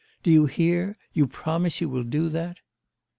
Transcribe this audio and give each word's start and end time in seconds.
Do 0.23 0.31
you 0.31 0.47
hear? 0.47 0.95
you 1.13 1.27
promise 1.27 1.79
you 1.79 1.87
will 1.87 2.01
do 2.01 2.27
that? 2.29 2.57